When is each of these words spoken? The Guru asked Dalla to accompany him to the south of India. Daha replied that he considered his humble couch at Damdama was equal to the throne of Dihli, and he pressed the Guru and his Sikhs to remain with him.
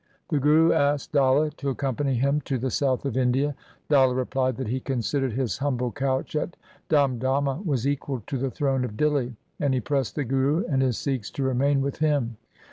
The 0.29 0.39
Guru 0.39 0.73
asked 0.73 1.11
Dalla 1.11 1.51
to 1.51 1.69
accompany 1.69 2.15
him 2.15 2.41
to 2.45 2.57
the 2.57 2.71
south 2.71 3.05
of 3.05 3.15
India. 3.15 3.53
Daha 3.87 4.15
replied 4.17 4.57
that 4.57 4.69
he 4.69 4.79
considered 4.79 5.33
his 5.33 5.59
humble 5.59 5.91
couch 5.91 6.35
at 6.35 6.57
Damdama 6.89 7.63
was 7.67 7.87
equal 7.87 8.23
to 8.25 8.39
the 8.39 8.49
throne 8.49 8.83
of 8.83 8.97
Dihli, 8.97 9.35
and 9.59 9.75
he 9.75 9.79
pressed 9.79 10.15
the 10.15 10.23
Guru 10.25 10.65
and 10.65 10.81
his 10.81 10.97
Sikhs 10.97 11.29
to 11.33 11.43
remain 11.43 11.81
with 11.81 11.97
him. 11.99 12.37